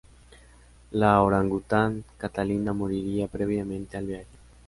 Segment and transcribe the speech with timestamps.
[0.89, 4.25] La orangután Catalina moriría previamente al viaje.